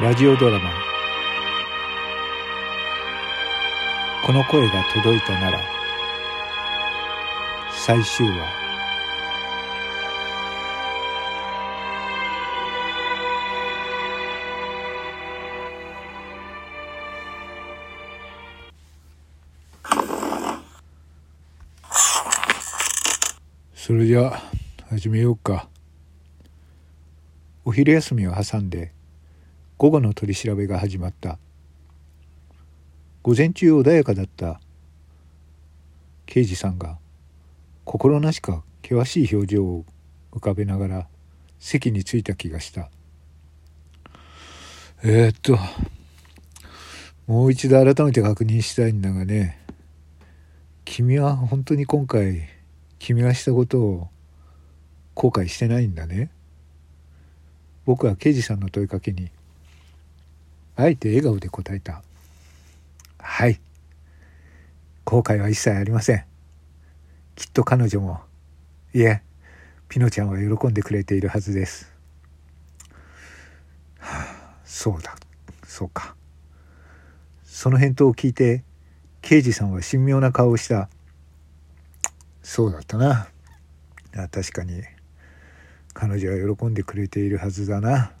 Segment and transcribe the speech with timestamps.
[0.00, 0.70] ラジオドラマ。
[4.24, 5.60] この声が届いたなら
[7.72, 8.46] 最終話。
[23.74, 24.40] それじゃ
[24.90, 25.68] 始めようか。
[27.64, 28.92] お昼休みを挟んで
[29.78, 31.38] 午後の取り調べが始まった。
[33.22, 34.60] 午前中穏やかだった。
[36.26, 36.98] 刑事さんが
[37.84, 39.84] 心なしか険しい表情を
[40.32, 41.08] 浮かべながら
[41.60, 42.90] 席に着いた気がした。
[45.04, 45.56] えー、っと
[47.28, 49.64] もう一度改めて確認したいんだがね。
[50.84, 52.48] 君は本当に今回
[52.98, 54.08] 君がしたことを
[55.14, 56.32] 後悔してないんだね。
[57.84, 59.30] 僕は刑事さんの問いかけに
[60.80, 62.04] あえて笑顔で答えた。
[63.18, 63.60] はい。
[65.04, 66.24] 後悔は一切ありません。
[67.34, 68.20] きっと彼女も
[68.94, 69.22] いえ
[69.88, 71.92] ピノちゃんは喜んでくれているはずです、
[73.98, 75.16] はあ、そうだ。
[75.64, 76.14] そうか。
[77.44, 78.62] その返答を聞いて
[79.20, 80.88] 刑事さんは神妙な顔をした。
[82.40, 83.26] そうだったな。
[84.30, 84.84] 確かに。
[85.92, 88.12] 彼女は喜んでくれているはずだな。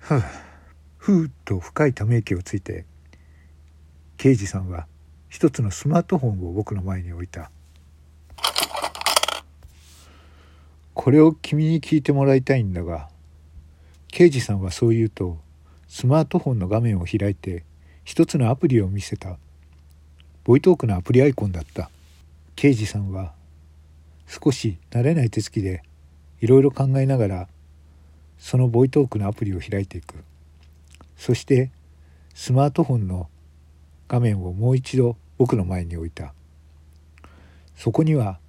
[0.00, 0.22] ふう。
[1.02, 2.84] ふうと深いため息をついて
[4.18, 4.86] 刑事さんは
[5.28, 7.50] 一つのスマートフォンを僕の前に置いた。
[10.94, 13.08] これを君に聞いてもらいたいんだが
[14.12, 15.38] 刑事さんはそう言うと
[15.88, 17.64] スマートフォンの画面を開いて
[18.04, 19.38] 一つのアプリを見せた。
[20.44, 21.90] ボイトークのアプリアイコンだった。
[22.54, 23.32] 刑事さんは
[24.28, 25.82] 少し慣れない手つきで
[26.40, 27.48] いろいろ考えながら
[28.38, 30.22] そのボイトークのアプリを開いていく。
[31.24, 31.70] そして
[32.34, 33.28] スマートフォンの
[34.08, 36.34] 画面をもう一度僕の前に置いた。
[37.76, 38.40] そこには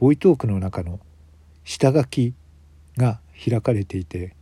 [0.00, 0.98] ボイトークの中の
[1.62, 2.34] 下書き
[2.96, 4.34] が開かれていて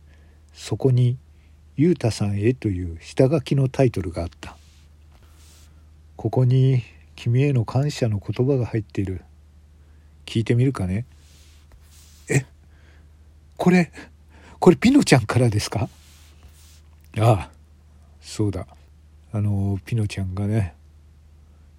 [0.53, 1.19] そこに
[1.77, 4.57] 「ゆうたさんへ」という下書きのタイトルがあった。
[6.15, 6.81] ここに
[7.15, 9.21] 君への感謝の言葉が入っている。
[10.25, 11.05] 聞いてみるかね。
[12.27, 12.43] え？
[13.55, 13.91] これ
[14.57, 15.87] これピノちゃんからですか？
[17.19, 17.56] ああ。
[18.27, 18.67] そうだ。
[19.31, 20.75] あのピノちゃんがね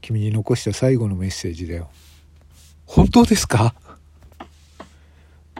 [0.00, 1.90] 君に残した最後のメッセージだよ。
[2.86, 3.74] 本当ですか？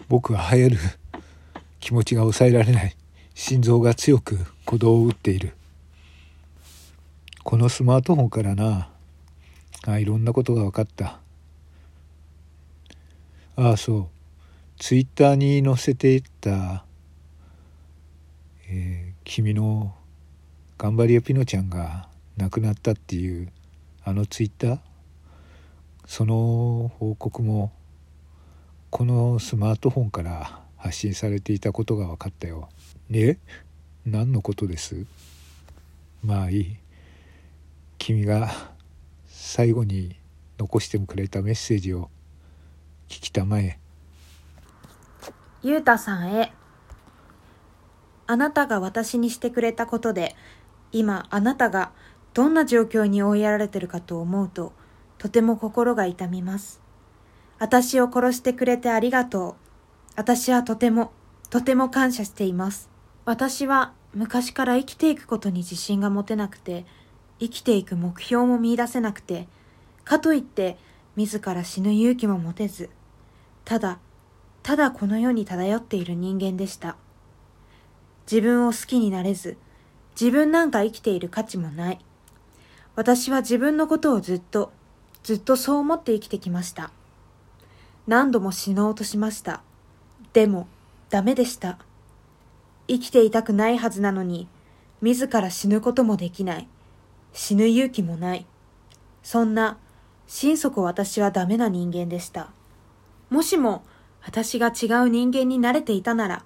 [0.09, 0.79] 僕は流行る
[1.79, 2.97] 気持ちが抑えられない
[3.35, 5.53] 心臓が強く鼓動を打っている。
[7.45, 8.89] このスマートフォンからな
[9.87, 11.21] あいろんなことが分かった。
[13.57, 14.07] ああそう。
[14.79, 16.85] ツイッターに載せていった、
[18.71, 19.95] えー、君の
[20.79, 23.51] 頑張り屋ピノちゃんが亡くなったっていう
[24.05, 24.79] あのツイッター？
[26.07, 27.73] その報告も
[28.89, 32.69] このスマートフォンから発信されていたことが分かったよ。
[33.11, 33.39] え？
[34.07, 35.05] 何のことです？
[36.23, 36.77] まあいい。
[37.99, 38.49] 君が
[39.27, 40.15] 最後に
[40.59, 42.09] 残してくれたメッセージを
[43.09, 43.81] 聞きたまえ。
[45.65, 46.53] ゆうたさんへ。
[48.29, 50.37] あなたが私にしてくれたことで
[50.93, 51.93] 今あなたが
[52.35, 54.73] どんな状況に追いやられてるかと思うと
[55.19, 56.81] とても心が痛みます。
[57.59, 59.55] 私を殺してくれてありがとう。
[60.17, 61.13] 私はとても
[61.51, 62.89] とても感謝しています。
[63.25, 66.87] 私は昔から生きていくことに自信が持てなくて
[67.41, 69.49] 生きていく目標も見出せなくて、
[70.05, 70.77] かといって
[71.17, 72.91] 自ら死ぬ勇気も持てず、
[73.65, 73.99] ただ、
[74.63, 76.97] ただこの世に漂っている人間でした。
[78.31, 79.57] 自分を好きになれず、
[80.19, 81.99] 自分なんか生きている価値もない。
[82.97, 84.73] 私は自分のことをずっと、
[85.23, 86.91] ずっとそう思って生きてきました。
[88.09, 89.63] 何度も死のうとしました。
[90.33, 90.67] でも、
[91.09, 91.79] ダメでした。
[92.89, 94.49] 生きていたくないはずなのに、
[95.03, 96.69] 自ら死ぬこともできない。
[97.33, 98.45] 死ぬ勇気もない。
[99.23, 99.79] そんな、
[100.27, 102.51] 心底私はダメな人間でした。
[103.31, 103.85] もしも、
[104.23, 106.45] 私が違う人間になれていたなら、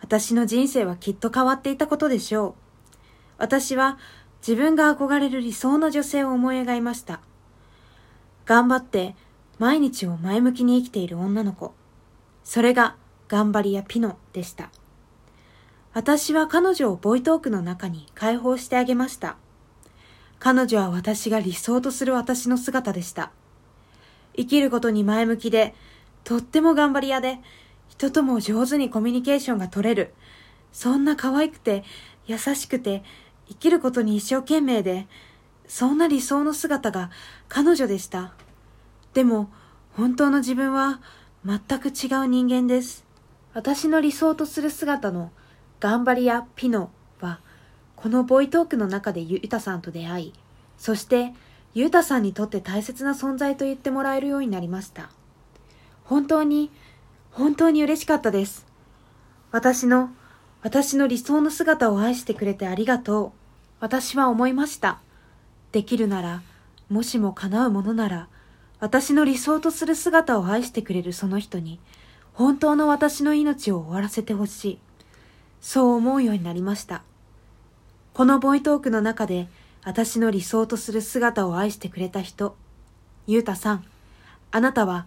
[0.00, 2.63] 私の人生はきっと変わっていたことでしょう。
[3.38, 3.98] 私は
[4.46, 7.20] 自分が憧れる理想の女性を思い描いました。
[8.44, 9.16] 頑張って
[9.58, 11.74] 毎日を前向きに生きている女の子。
[12.44, 12.96] それが
[13.28, 14.70] 頑張りやピノでした。
[15.94, 19.36] 私は彼女をボイトークの中に解放してあげました。
[20.40, 23.30] 彼女は私が理想とする私の姿でした。
[24.36, 25.74] 生きることに前向きで、
[26.24, 27.38] とっても頑張り屋で、
[27.88, 30.12] 人とも上手にコミュニケーションが取れる。
[30.72, 31.84] そんな可愛くて、
[32.26, 33.04] 優しくて
[33.48, 35.06] 生きることに一生懸命で
[35.66, 37.10] そんな理想の姿が
[37.48, 38.34] 彼女でした。
[39.12, 39.50] でも
[39.92, 41.00] 本当の自分は
[41.44, 43.04] 全く違う人間です。
[43.52, 45.30] 私の理想とする姿の
[45.80, 47.40] 頑張りやピノは
[47.94, 50.32] このボイトークの中でユタさんと出会い
[50.76, 51.32] そして
[51.72, 55.10] ユタさんにとって大切な存在と言ってもらえるようになりました。
[56.04, 56.70] 本当に
[57.30, 58.66] 本当に嬉しかったです。
[59.50, 60.10] 私の
[60.64, 63.32] 私の理想の姿を愛してくれてありがとう。
[63.80, 64.98] 私は思いました。
[65.72, 66.40] できるなら
[66.88, 68.28] もしも叶うものなら
[68.80, 71.80] 私の理想とする姿を愛してくれるその人に
[72.32, 74.78] 本当の私の命を終わらせてほしい。
[75.60, 77.02] そう思うようになりました。
[78.14, 79.48] このボイトークの中で
[79.84, 82.56] 私の理想とする姿を愛してくれた人
[83.26, 83.84] ゆうたさん
[84.50, 85.06] あなたは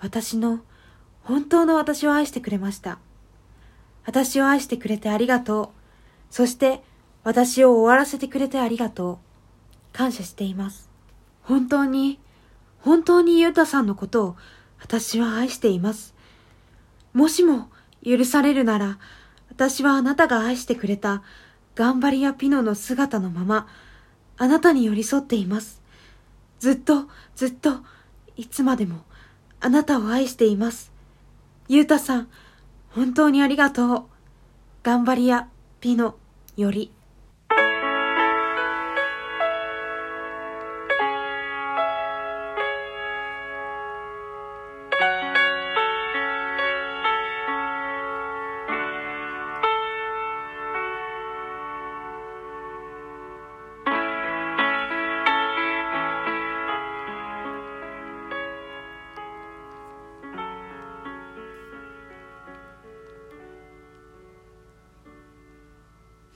[0.00, 0.60] 私の
[1.22, 2.98] 本当の私を愛してくれました。
[4.04, 5.68] 私を愛してくれてありがとう。
[6.30, 6.82] そして
[7.24, 9.18] 私を終わらせてくれてありがとう。
[9.92, 10.88] 感謝しています。
[11.42, 12.18] 本当に
[12.80, 14.36] 本当にゆうたさんのことを
[14.80, 16.14] 私は愛しています。
[17.12, 17.68] もしも
[18.04, 18.98] 許されるなら
[19.50, 21.22] 私はあなたが愛してくれた
[21.74, 23.66] 頑張りやピノの姿のまま
[24.36, 25.82] あなたに寄り添っています。
[26.60, 27.80] ずっとずっと
[28.36, 29.00] いつまでも
[29.60, 30.92] あなたを愛しています。
[31.68, 32.28] ゆうたさん、
[32.90, 34.04] 本当にありがとう。
[34.82, 35.48] 頑張りや
[35.80, 36.16] ピノ
[36.56, 36.92] より。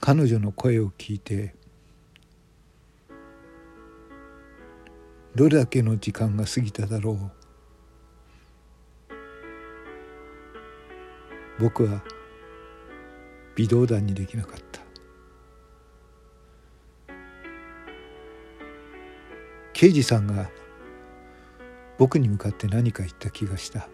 [0.04, 1.54] 彼女の声を聞いて
[5.36, 7.30] どれだけの時間が過ぎただろう。
[11.60, 12.02] 僕は
[13.54, 14.80] 微動だにできなかった。
[19.72, 20.50] 刑事さんが
[21.96, 23.88] 僕に向かって何か言った気がした。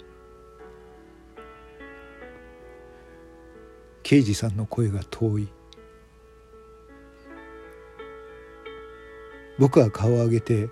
[4.02, 5.57] 刑事さんの声が遠い。
[9.58, 10.68] 僕は顔を上げて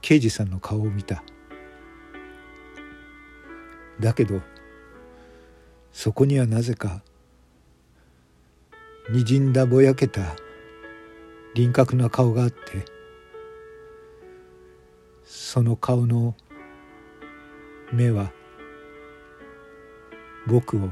[0.00, 1.22] 刑事さんの顔を見た
[4.00, 4.40] だけど
[5.92, 7.02] そこにはなぜか
[9.10, 10.36] にじんだぼやけた
[11.54, 12.84] 輪郭な顔があって
[15.24, 16.34] その顔の
[17.92, 18.30] 目は
[20.46, 20.90] 僕を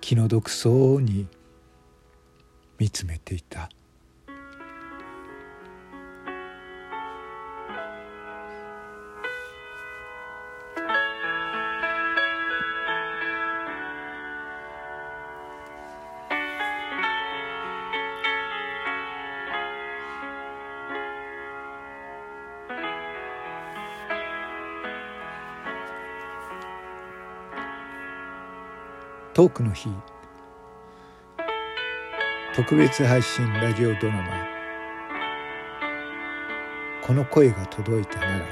[0.00, 1.26] 気の毒そうに
[2.78, 3.68] 見つめていた。
[29.36, 29.90] トークの日。
[32.54, 34.48] 特別配信ラジオドラマ
[37.04, 38.46] 「この声が届いたなら」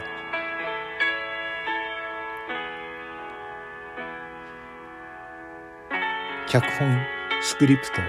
[6.46, 7.00] 脚本
[7.40, 8.02] スクリプト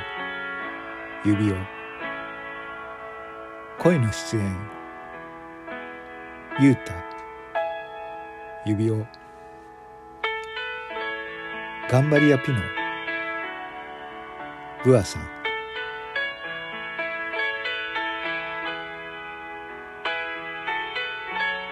[1.24, 1.68] 指輪。
[3.80, 4.54] 声の出演
[6.60, 6.94] ゆうた。
[8.66, 9.25] 指輪。
[11.88, 12.58] 頑張り屋ピノ。
[14.84, 15.22] ブアさん。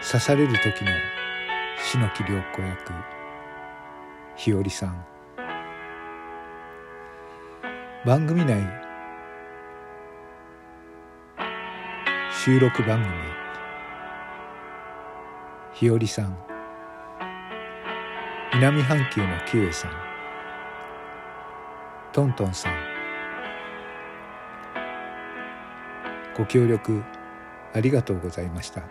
[0.05, 0.91] 刺される時の
[1.79, 2.93] 篠木涼子役
[4.35, 5.03] 日和さん。
[8.05, 8.61] 番組内
[12.45, 13.11] 収録番組
[15.73, 16.52] 日和さん。
[18.55, 19.91] 南半球のキウエさん。
[22.11, 22.73] トントンさん。
[26.37, 27.01] ご協力
[27.73, 28.83] ありがとうございました。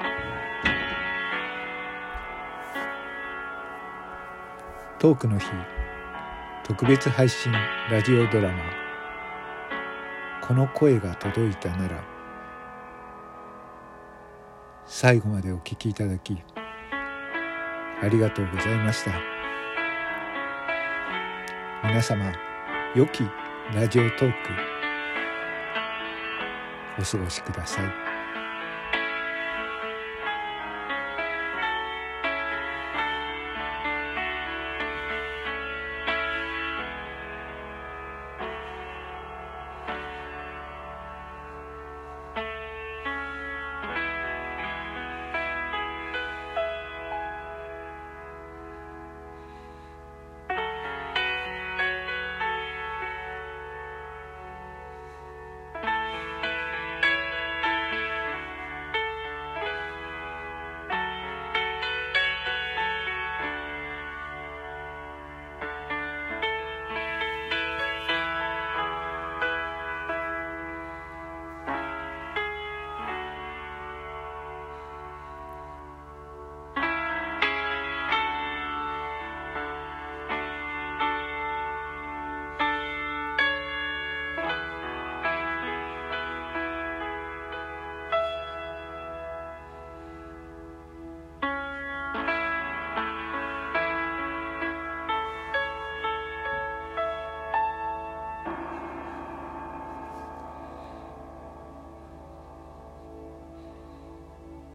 [4.98, 5.46] トークの日
[6.64, 7.52] 特別配信
[7.88, 8.64] ラジオドラマ
[10.42, 12.02] 「この声が届いたなら」
[14.86, 16.42] 最後までお聞きいただき
[18.02, 19.31] ありがとうございました。
[21.84, 22.32] 皆様
[22.94, 23.24] 良き
[23.74, 24.36] ラジオトーク
[27.00, 28.11] お過ごしください。